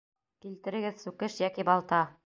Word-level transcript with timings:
Килтерегеҙ 0.45 0.97
сүкеш 1.05 1.39
йәки 1.45 1.69
балта! 1.73 2.03